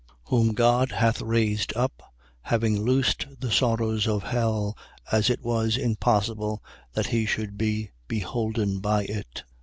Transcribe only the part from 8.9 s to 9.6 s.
it.